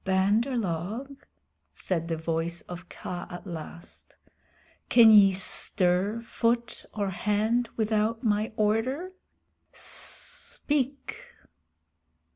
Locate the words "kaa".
2.89-3.27